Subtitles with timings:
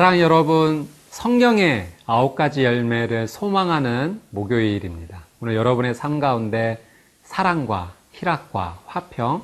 [0.00, 5.24] 사랑 여러분, 성경의 아홉 가지 열매를 소망하는 목요일입니다.
[5.42, 6.82] 오늘 여러분의 삶 가운데
[7.22, 9.42] 사랑과 희락과 화평,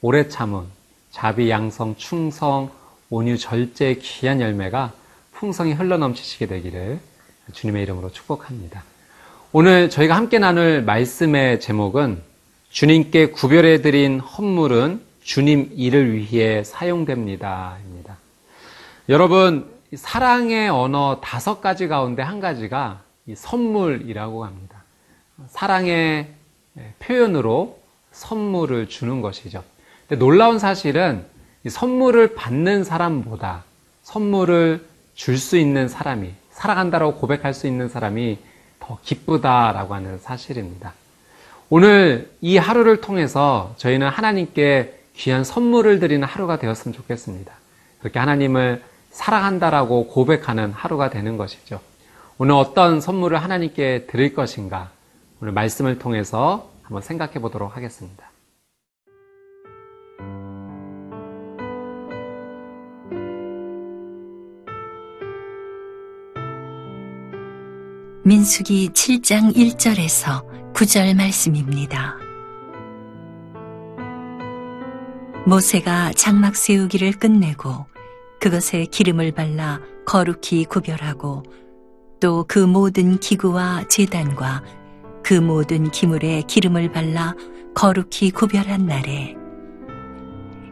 [0.00, 0.64] 오래 참음,
[1.12, 2.72] 자비, 양성, 충성,
[3.10, 4.92] 온유, 절제의 귀한 열매가
[5.34, 6.98] 풍성히 흘러넘치시게 되기를
[7.52, 8.82] 주님의 이름으로 축복합니다.
[9.52, 12.20] 오늘 저희가 함께 나눌 말씀의 제목은
[12.70, 17.76] 주님께 구별해드린 헌물은 주님 일을 위해 사용됩니다.
[17.86, 18.16] 입니다.
[19.08, 23.00] 여러분, 사랑의 언어 다섯 가지 가운데 한 가지가
[23.34, 24.82] 선물이라고 합니다.
[25.48, 26.28] 사랑의
[26.98, 27.78] 표현으로
[28.12, 29.62] 선물을 주는 것이죠.
[30.08, 31.24] 근데 놀라운 사실은
[31.66, 33.64] 선물을 받는 사람보다
[34.02, 38.38] 선물을 줄 수 있는 사람이, 사랑한다라고 고백할 수 있는 사람이
[38.80, 40.94] 더 기쁘다라고 하는 사실입니다.
[41.68, 47.52] 오늘 이 하루를 통해서 저희는 하나님께 귀한 선물을 드리는 하루가 되었으면 좋겠습니다.
[48.00, 48.82] 그렇게 하나님을
[49.12, 51.80] 사랑한다라고 고백하는 하루가 되는 것이죠.
[52.38, 54.90] 오늘 어떤 선물을 하나님께 드릴 것인가
[55.40, 58.30] 오늘 말씀을 통해서 한번 생각해 보도록 하겠습니다.
[68.24, 72.16] 민수기 7장 1절에서 9절 말씀입니다.
[75.44, 77.91] 모세가 장막 세우기를 끝내고
[78.42, 81.44] 그것에 기름을 발라 거룩히 구별하고
[82.18, 84.64] 또 그 모든 기구와 제단과
[85.22, 87.36] 그 모든 기물에 기름을 발라
[87.72, 89.36] 거룩히 구별한 날에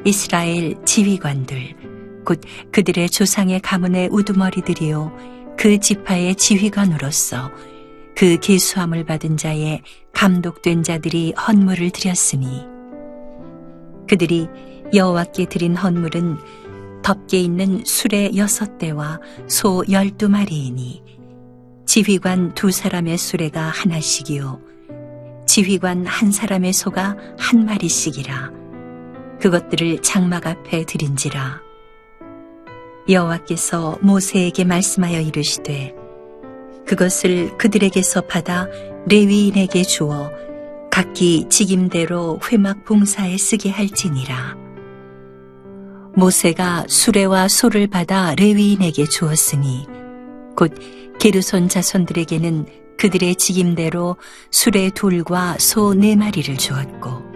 [0.05, 2.41] 이스라엘 지휘관들 곧
[2.73, 7.53] 그들의 조상의 가문의 우두머리들이요 그 지파의 지휘관으로서
[8.17, 12.67] 그 계수함을 받은 자의 감독된 자들이 헌물을 드렸으니
[14.09, 14.49] 그들이
[14.93, 16.37] 여호와께 드린 헌물은
[17.03, 21.03] 덮개 있는 수레 여섯 대와 소 열두 마리이니
[21.87, 24.61] 지휘관 두 사람의 수레가 하나씩이요.
[25.47, 28.53] 지휘관 한 사람의 소가 한 마리씩이라.
[29.41, 31.61] 그것들을 장막 앞에 드린지라.
[33.09, 35.95] 여호와께서 모세에게 말씀하여 이르시되
[36.87, 38.69] 그것을 그들에게서 받아
[39.07, 40.31] 레위인에게 주어
[40.91, 44.70] 각기 직임대로 회막 봉사에 쓰게 할지니라.
[46.15, 49.87] 모세가 수레와 소를 받아 레위인에게 주었으니
[50.57, 50.75] 곧
[51.19, 52.67] 게르손 자손들에게는
[52.99, 54.17] 그들의 직임대로
[54.51, 57.31] 수레 둘과 소 네 마리를 주었고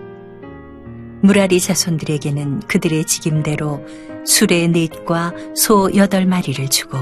[1.22, 3.80] 무라리 자손들에게는 그들의 직임대로
[4.26, 6.98] 수레 넷과 소 여덟 마리를 주고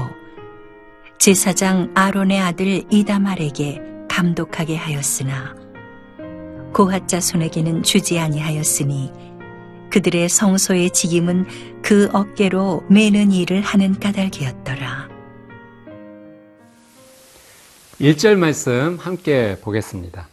[1.19, 5.55] 제사장 아론의 아들 이다말에게 감독하게 하였으나
[6.73, 9.11] 고핫 자손에게는 주지 아니하였으니
[9.93, 11.45] 그들의 성소의 직임은
[11.83, 15.07] 그 어깨로 매는 일을 하는 까닭이었더라.
[18.01, 20.27] 1절 말씀 함께 보겠습니다.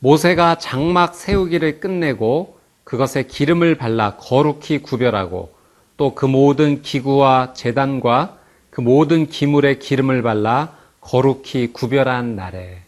[0.00, 5.54] 모세가 장막 세우기를 끝내고 그것에 기름을 발라 거룩히 구별하고
[5.96, 8.36] 또 그 모든 기구와 재단과
[8.68, 12.82] 그 모든 기물에 기름을 발라 거룩히 구별한 날에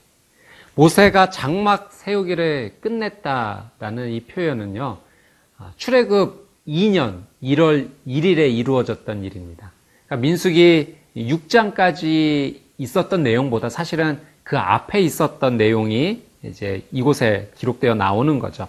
[0.74, 5.05] 모세가 장막 세우기를 끝냈다라는 이 표현은요.
[5.58, 9.72] 아, 출애굽 2년 1월 1일에 이루어졌던 일입니다.
[10.06, 18.68] 그러니까 민숙이 6장까지 있었던 내용보다 사실은 그 앞에 있었던 내용이 이제 이곳에 기록되어 나오는 거죠.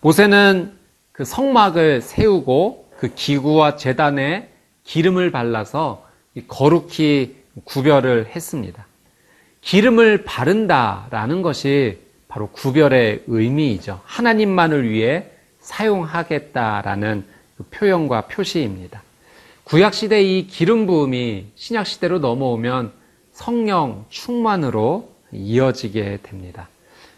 [0.00, 0.72] 모세는
[1.12, 4.48] 그 성막을 세우고 그 기구와 재단에
[4.84, 6.06] 기름을 발라서
[6.48, 8.86] 거룩히 구별을 했습니다.
[9.60, 14.00] 기름을 바른다라는 것이 바로 구별의 의미이죠.
[14.04, 15.31] 하나님만을 위해
[15.62, 17.24] 사용하겠다라는
[17.56, 19.02] 그 표현과 표시입니다.
[19.64, 22.92] 구약시대 이 기름 부음이 신약시대로 넘어오면
[23.32, 26.68] 성령 충만으로 이어지게 됩니다.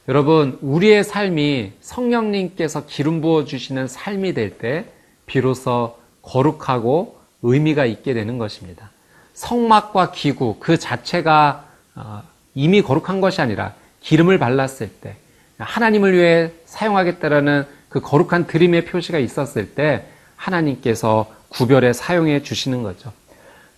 [0.07, 4.85] 여러분, 우리의 삶이 성령님께서 기름 부어주시는 삶이 될 때,
[5.27, 8.91] 비로소 거룩하고 의미가 있게 되는 것입니다.
[9.33, 11.65] 성막과 기구, 그 자체가
[11.97, 12.23] 어,
[12.55, 15.17] 이미 거룩한 것이 아니라 기름을 발랐을 때,
[15.59, 20.05] 하나님을 위해 사용하겠다라는 그 거룩한 드림의 표시가 있었을 때,
[20.35, 23.13] 하나님께서 구별해 사용해 주시는 거죠.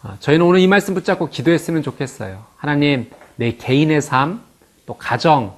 [0.02, 2.42] 어, 저희는 오늘 이 말씀 붙잡고 기도했으면 좋겠어요.
[2.56, 4.40] 하나님, 내 개인의 삶,
[4.86, 5.54] 또 가정,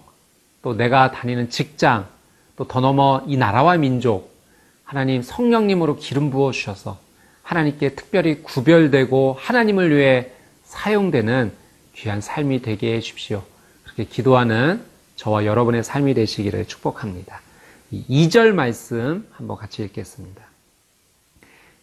[0.62, 2.08] 또 내가 다니는 직장,
[2.56, 4.34] 또 더 넘어 이 나라와 민족,
[4.82, 6.99] 하나님 성령님으로 기름 부어 주셔서
[7.44, 10.32] 하나님께 특별히 구별되고 하나님을 위해
[10.64, 11.52] 사용되는
[11.94, 13.44] 귀한 삶이 되게 해 주십시오.
[13.84, 14.82] 그렇게 기도하는
[15.14, 17.40] 저와 여러분의 삶이 되시기를 축복합니다.
[17.90, 20.44] 이 2절 말씀 한번 같이 읽겠습니다.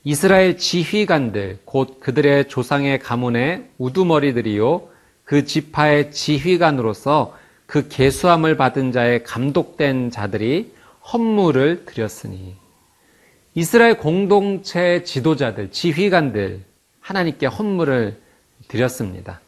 [0.04, 4.88] 이스라엘 지휘관들, 곧 그들의 조상의 가문의 우두머리들이요,
[5.24, 7.36] 그 지파의 지휘관으로서
[7.66, 10.74] 그 계수함을 받은 자의 감독된 자들이
[11.12, 12.56] 헌물을 드렸으니.
[13.56, 16.62] 이스라엘 공동체 지도자들, 지휘관들,
[17.00, 18.22] 하나님께 헌물을
[18.68, 19.42] 드렸습니다.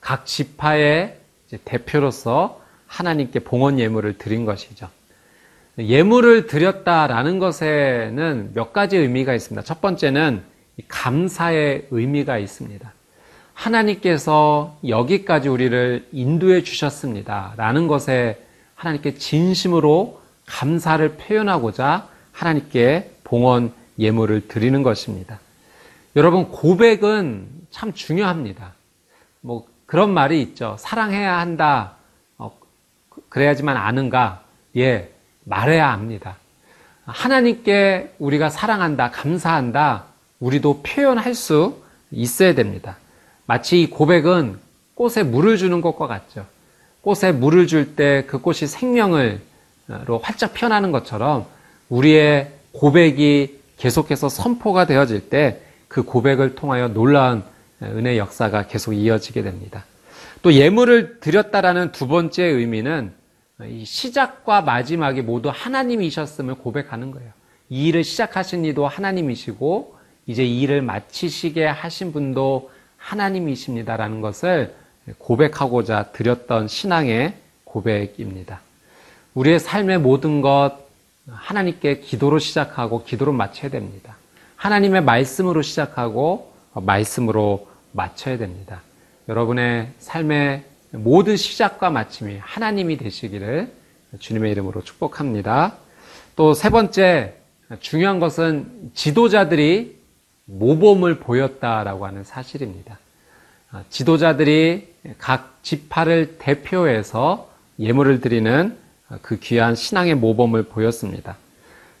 [0.00, 1.18] 각 지파의
[1.64, 4.90] 대표로서 하나님께 봉헌 예물을 드린 것이죠.
[5.78, 9.62] 예물을 드렸다라는 것에는 몇 가지 의미가 있습니다.
[9.64, 10.42] 첫 번째는
[10.88, 12.92] 감사의 의미가 있습니다.
[13.54, 17.54] 하나님께서 여기까지 우리를 인도해 주셨습니다.
[17.56, 18.44] 라는 것에
[18.74, 25.40] 하나님께 진심으로 감사를 표현하고자 하나님께 봉헌 예물을 드리는 것입니다.
[26.16, 28.74] 여러분, 고백은 참 중요합니다.
[29.40, 30.76] 뭐, 그런 말이 있죠.
[30.78, 31.94] 사랑해야 한다.
[32.38, 32.56] 어,
[33.28, 34.42] 그래야지만 아는가?
[34.76, 35.13] 예,
[35.44, 36.36] 말해야 합니다.
[37.06, 40.04] 하나님께 우리가 사랑한다, 감사한다,
[40.40, 42.96] 우리도 표현할 수 있어야 됩니다.
[43.46, 44.58] 마치 이 고백은
[44.94, 46.46] 꽃에 물을 주는 것과 같죠.
[47.02, 49.38] 꽃에 물을 줄 때 그 꽃이 생명을로
[50.22, 51.46] 활짝 피어나는 것처럼
[51.90, 57.44] 우리의 고백이 계속해서 선포가 되어질 때 그 고백을 통하여 놀라운
[57.82, 59.84] 은혜 역사가 계속 이어지게 됩니다.
[60.42, 63.12] 또 예물을 드렸다라는 두 번째 의미는
[63.62, 67.30] 이 시작과 마지막이 모두 하나님이셨음을 고백하는 거예요.
[67.68, 69.96] 이 일을 시작하신 이도 하나님이시고
[70.26, 74.74] 이제 이 일을 마치시게 하신 분도 하나님이십니다라는 것을
[75.18, 77.34] 고백하고자 드렸던 신앙의
[77.64, 78.60] 고백입니다.
[79.34, 80.78] 우리의 삶의 모든 것
[81.28, 84.16] 하나님께 기도로 시작하고 기도로 마쳐야 됩니다.
[84.56, 88.82] 하나님의 말씀으로 시작하고 말씀으로 마쳐야 됩니다.
[89.28, 90.64] 여러분의 삶의
[90.96, 93.72] 모든 시작과 마침이 하나님이 되시기를
[94.18, 95.74] 주님의 이름으로 축복합니다.
[96.36, 97.34] 또 세 번째
[97.80, 99.98] 중요한 것은 지도자들이
[100.46, 102.98] 모범을 보였다라고 하는 사실입니다.
[103.88, 104.88] 지도자들이
[105.18, 107.50] 각 지파를 대표해서
[107.80, 108.76] 예물을 드리는
[109.22, 111.36] 그 귀한 신앙의 모범을 보였습니다.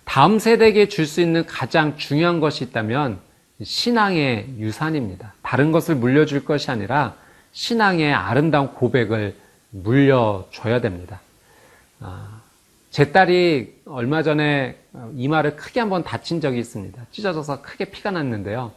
[0.04, 3.18] 다음 세대에게 줄 수 있는 가장 중요한 것이 있다면
[3.62, 5.34] 신앙의 유산입니다.
[5.42, 7.16] 다른 것을 물려줄 것이 아니라
[7.54, 9.36] 신앙의 아름다운 고백을
[9.70, 11.20] 물려줘야 됩니다.
[12.90, 14.78] 제 딸이 얼마 전에
[15.14, 17.00] 이마를 크게 한번 다친 적이 있습니다.
[17.10, 18.72] 찢어져서 크게 피가 났는데요.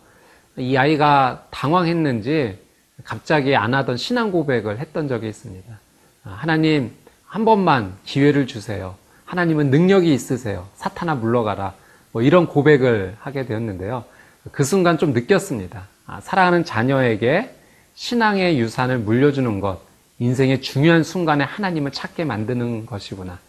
[0.58, 2.58] 이 아이가 당황했는지
[3.04, 5.80] 갑자기 안 하던 신앙 고백을 했던 적이 있습니다.
[6.24, 6.92] 하나님,
[7.26, 8.96] 한 번만 기회를 주세요.
[9.26, 10.68] 하나님은 능력이 있으세요.
[10.76, 11.74] 사탄아 물러가라.
[12.12, 14.06] 뭐 이런 고백을 하게 되었는데요.
[14.52, 15.88] 그 순간 좀 느꼈습니다.
[16.08, 17.54] 아, 사랑하는 자녀에게
[17.98, 19.82] 신앙의 유산을 물려주는 것,
[20.20, 23.40] 인생의 중요한 순간에 하나님을 찾게 만드는 것이구나.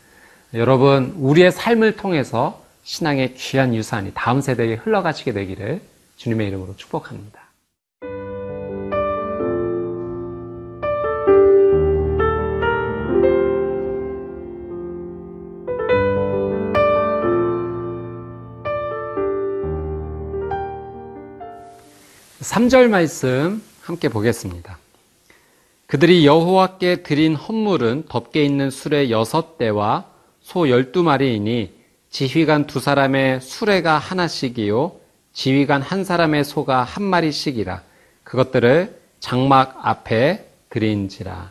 [0.55, 5.83] 여러분, 우리의 삶을 통해서 신앙의 귀한 유산이 다음 세대에 흘러가시게 되기를
[6.17, 7.43] 주님의 이름으로 축복합니다.
[22.41, 24.79] 삼절 말씀 함께 보겠습니다.
[25.87, 30.05] 그들이 여호와께 드린 헌물은 덮개 있는 수레 여섯 대와
[30.43, 31.73] 소 열두 마리이니
[32.11, 34.95] 지휘관 두 사람의 수레가 하나씩이요
[35.33, 37.81] 지휘관 한 사람의 소가 한 마리씩이라
[38.25, 41.51] 그것들을 장막 앞에 드린지라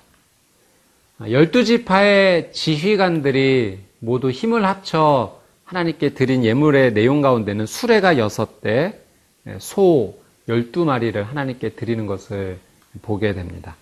[1.31, 8.99] 열두 지파의 지휘관들이 모두 힘을 합쳐 하나님께 드린 예물의 내용 가운데는 수레가 여섯 대,
[9.57, 12.59] 소 열두 마리를 하나님께 드리는 것을
[13.01, 13.75] 보게 됩니다.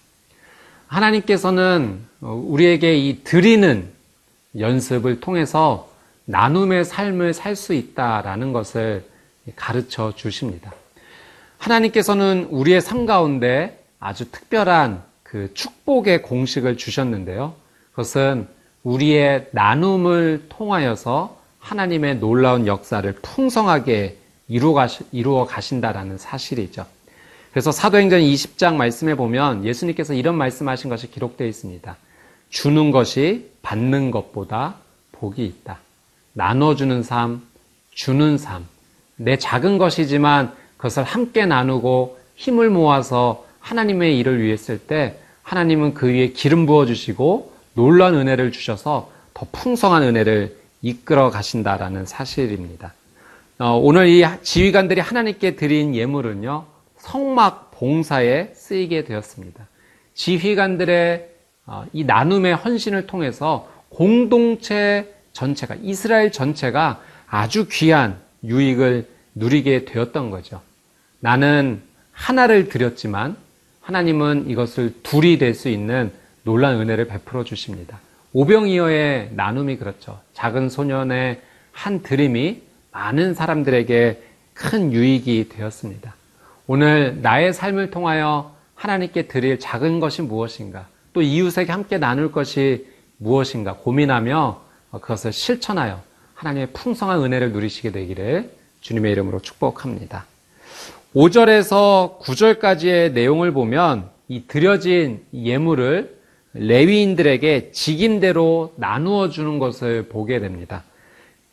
[0.88, 3.89] 하나님께서는 우리에게 이 드리는
[4.57, 5.89] 연습을 통해서
[6.25, 9.05] 나눔의 삶을 살 수 있다라는 것을
[9.55, 10.74] 가르쳐 주십니다.
[11.57, 17.53] 하나님께서는 우리의 삶 가운데 아주 특별한 그 축복의 공식을 주셨는데요.
[17.91, 18.48] 그것은
[18.84, 24.17] 우리의 나눔을 통하여서 하나님의 놀라운 역사를 풍성하게
[24.48, 26.86] 이루어 가신다라는 사실이죠.
[27.52, 31.96] 그래서 사도행전 20장 말씀에 보면 예수님께서 이런 말씀하신 것이 기록되어 있습니다.
[32.50, 34.75] 주는 것이 받는 것보다
[35.14, 35.80] 복이 있다.
[36.34, 37.42] 나눠주는 삶,
[37.92, 38.66] 주는 삶.
[39.16, 46.08] 내 작은 것이지만 그것을 함께 나누고 힘을 모아서 하나님의 일을 위해 쓸 때 하나님은 그
[46.08, 52.94] 위에 기름 부어주시고 놀라운 은혜를 주셔서 더 풍성한 은혜를 이끌어 가신다라는 사실입니다.
[53.58, 56.66] 어, 오늘 이 지휘관들이 하나님께 드린 예물은요,
[56.98, 59.68] 성막 봉사에 쓰이게 되었습니다.
[60.14, 61.30] 지휘관들의
[61.66, 70.62] 어, 이 나눔의 헌신을 통해서 공동체 전체가, 이스라엘 전체가 아주 귀한 유익을 누리게 되었던 거죠.
[71.22, 71.82] 나는
[72.12, 73.38] 하나를 드렸지만
[73.82, 76.12] 하나님은 이것을 둘이 될 수 있는
[76.44, 78.00] 놀란 은혜를 베풀어 주십니다.
[78.34, 80.20] 오병이어의 나눔이 그렇죠.
[80.34, 81.40] 작은 소년의
[81.72, 82.62] 한 드림이
[82.96, 84.24] 많은 사람들에게
[84.54, 86.16] 큰 유익이 되었습니다.
[86.66, 92.88] 오늘 나의 삶을 통하여 하나님께 드릴 작은 것이 무엇인가, 또 이웃에게 함께 나눌 것이
[93.18, 94.62] 무엇인가 고민하며
[94.92, 96.02] 그것을 실천하여
[96.36, 98.50] 하나님의 풍성한 은혜를 누리시게 되기를
[98.80, 100.25] 주님의 이름으로 축복합니다.
[101.14, 106.16] 5절에서 9절까지의 내용을 보면 이 드려진 예물을
[106.54, 110.84] 레위인들에게 직임대로 나누어 주는 것을 보게 됩니다.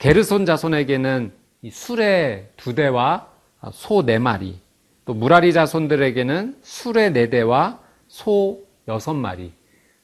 [0.03, 1.31] 게르손 자손에게는
[1.63, 3.29] 이 수레 두 대와
[3.71, 4.59] 소 네 마리,
[5.05, 7.79] 또 무라리 자손들에게는 수레 네 대와
[8.09, 9.53] 소 여섯 마리,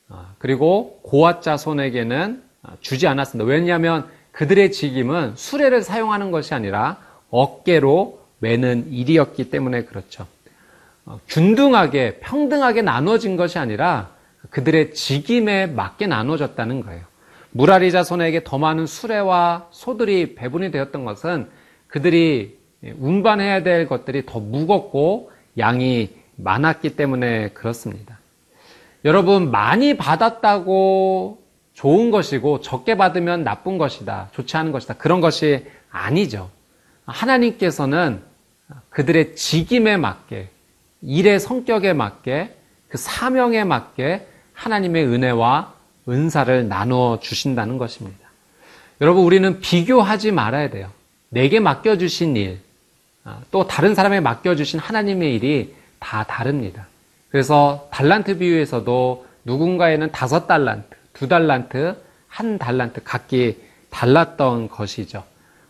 [0.09, 2.45] 아, 그리고 고앗 자손에게는
[2.81, 3.51] 주지 않았습니다.
[3.51, 6.99] 왜냐하면 그들의 직임은 수레를 사용하는 것이 아니라
[7.31, 10.29] 어깨로 매는 일이었기 때문에 그렇죠.
[11.07, 14.11] 어, 균등하게 평등하게 나눠진 것이 아니라
[14.51, 17.08] 그들의 직임에 맞게 나눠졌다는 거예요.
[17.59, 21.49] 무라리 자손에게 더 많은 수레와 소들이 배분이 되었던 것은
[21.89, 22.57] 그들이
[23.01, 28.21] 운반해야 될 것들이 더 무겁고 양이 많았기 때문에 그렇습니다.
[29.05, 34.95] 여러분, 많이 받았다고 좋은 것이고 적게 받으면 나쁜 것이다, 좋지 않은 것이다.
[34.95, 36.53] 그런 것이 아니죠.
[37.07, 38.23] 하나님께서는
[38.91, 40.49] 그들의 직임에 맞게,
[41.03, 42.55] 일의 성격에 맞게,
[42.87, 45.78] 그 사명에 맞게 하나님의 은혜와
[46.09, 48.29] 은사를 나누어 주신다는 것입니다.
[49.01, 50.91] 여러분, 우리는 비교하지 말아야 돼요.
[51.29, 52.61] 내게 맡겨주신 일,
[53.25, 56.87] 아, 또 다른 사람에 맡겨주신 하나님의 일이 다 다릅니다.
[57.31, 61.97] 그래서 달란트 비유에서도 누군가에는 다섯 달란트, 두 달란트,
[62.29, 63.61] 한 달란트 각기
[63.91, 65.25] 달랐던 것이죠.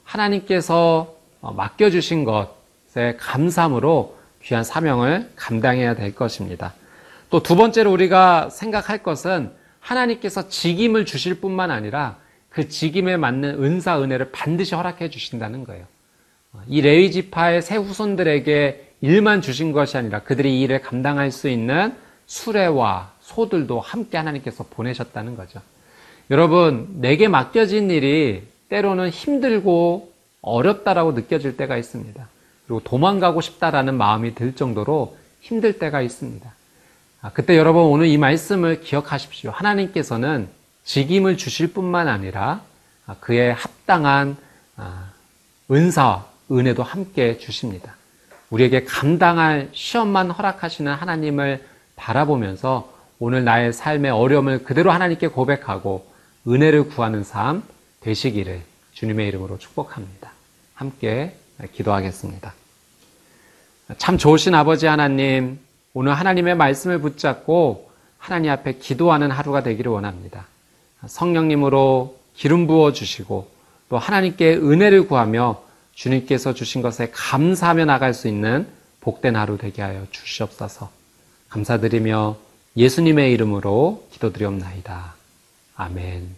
[0.05, 6.75] 하나님께서 어, 맡겨주신 것에 감사함으로 귀한 사명을 감당해야 될 것입니다.
[7.31, 12.17] 또 두 번째로 우리가 생각할 것은 하나님께서 직임을 주실 뿐만 아니라
[12.51, 15.85] 그 직임에 맞는 은사, 은혜를 반드시 허락해 주신다는 거예요.
[16.53, 21.49] 어, 이 레위 지파의 새 후손들에게 일만 주신 것이 아니라 그들이 이 일을 감당할 수
[21.49, 21.95] 있는
[22.27, 25.61] 수레와 소들도 함께 하나님께서 보내셨다는 거죠.
[26.31, 32.29] 여러분, 내게 맡겨진 일이 때로는 힘들고 어렵다라고 느껴질 때가 있습니다.
[32.67, 36.53] 그리고 도망가고 싶다라는 마음이 들 정도로 힘들 때가 있습니다.
[37.21, 39.51] 아, 그때 여러분 오늘 이 말씀을 기억하십시오.
[39.51, 40.49] 하나님께서는
[40.85, 42.63] 직임을 주실 뿐만 아니라
[43.07, 44.37] 아, 그에 합당한
[44.77, 45.11] 아,
[45.69, 47.97] 은사, 은혜도 함께 주십니다.
[48.51, 56.09] 우리에게 감당할 시험만 허락하시는 하나님을 바라보면서 오늘 나의 삶의 어려움을 그대로 하나님께 고백하고
[56.47, 57.65] 은혜를 구하는 삶
[58.01, 60.31] 되시기를 주님의 이름으로 축복합니다.
[60.75, 61.37] 함께
[61.73, 62.55] 기도하겠습니다.
[63.99, 65.59] 참 좋으신 아버지 하나님,
[65.95, 70.47] 오늘 하나님의 말씀을 붙잡고 하나님 앞에 기도하는 하루가 되기를 원합니다.
[71.07, 73.51] 성령님으로 기름 부어 주시고
[73.89, 75.63] 또 하나님께 은혜를 구하며
[75.95, 78.69] 주님께서 주신 것에 감사하며 나갈 수 있는
[79.01, 80.91] 복된 하루 되게 하여 주시옵소서.
[81.49, 82.37] 감사드리며
[82.77, 85.15] 예수님의 이름으로 기도드리옵나이다.
[85.75, 86.38] 아멘.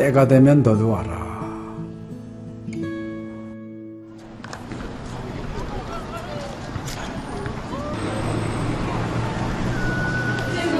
[0.00, 1.28] 때가 되면 너도 와라.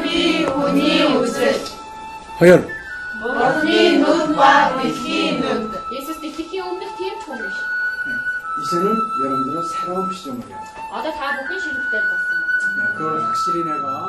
[0.06, 1.54] 이 운이 웃을
[2.40, 2.66] 허연
[3.20, 7.40] 머니 눈과 비키 눈 예수스 디키키 오늘 뒤에 총이
[8.62, 10.58] 이제는 여러분들은 새로운 시점을 해야
[10.92, 12.96] 아다 다 먹기 싫을 때 봤어.
[12.96, 14.08] 그걸 확실히 내가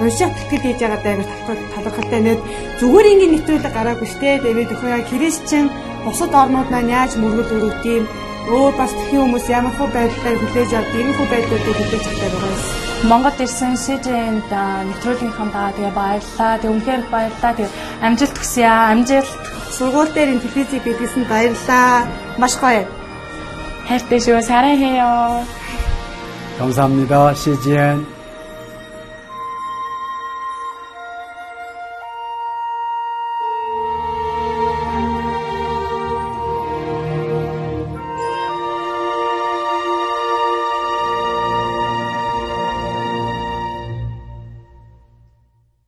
[0.00, 1.14] уншаад тэтгэл хийж байгаа даа
[1.46, 2.40] талхал талхалтай нэт
[2.80, 5.66] зүгээр ингээд нэвтрүүлэг гараагүй штэ тэгээд өхөө яа христчэн
[6.04, 8.04] бусад орнууд маань яаж мөргөл өрөвд юм
[8.48, 12.52] өөр бас тхэн хүмүүс ямар хөө байдлаар хүлээж авд ийм хөө байдлуудыг хүлээж авдаг байгаа
[12.54, 12.62] юм.
[13.10, 14.52] Монгол ирсэн СЖН-д
[14.88, 16.52] нэвтрүүлгийнхаа даа тэгээ баярлаа.
[16.60, 17.52] Тэг үнхээр их баярлаа.
[17.56, 17.68] Тэг
[18.04, 18.92] амжилт хүсье аа.
[18.92, 19.32] Амжилт.
[19.76, 22.08] Сургууль дээр ин телевизийг бидлсэн баярлаа.
[22.36, 22.84] Маш гоё.
[23.88, 24.40] хайртай шүү.
[24.42, 25.44] 사랑해요.
[26.58, 27.34] 감사합니다.
[27.34, 28.13] CGN.